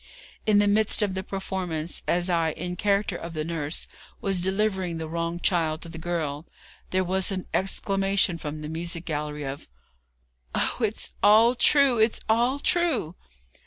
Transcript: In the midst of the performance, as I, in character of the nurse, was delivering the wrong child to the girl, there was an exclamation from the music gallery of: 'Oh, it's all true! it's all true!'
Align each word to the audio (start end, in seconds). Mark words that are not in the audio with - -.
In 0.47 0.57
the 0.57 0.67
midst 0.67 1.03
of 1.03 1.13
the 1.13 1.21
performance, 1.21 2.01
as 2.07 2.27
I, 2.27 2.53
in 2.53 2.75
character 2.75 3.15
of 3.15 3.35
the 3.35 3.45
nurse, 3.45 3.87
was 4.19 4.41
delivering 4.41 4.97
the 4.97 5.07
wrong 5.07 5.39
child 5.39 5.83
to 5.83 5.89
the 5.89 5.99
girl, 5.99 6.47
there 6.89 7.03
was 7.03 7.31
an 7.31 7.45
exclamation 7.53 8.39
from 8.39 8.61
the 8.61 8.67
music 8.67 9.05
gallery 9.05 9.43
of: 9.43 9.69
'Oh, 10.55 10.77
it's 10.79 11.13
all 11.21 11.53
true! 11.53 11.99
it's 11.99 12.19
all 12.27 12.57
true!' 12.57 13.13